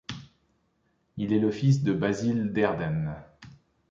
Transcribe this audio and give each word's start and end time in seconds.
Il 1.17 1.31
est 1.31 1.37
le 1.39 1.51
fils 1.51 1.83
de 1.83 1.93
Basil 1.93 2.51
Dearden. 2.53 3.13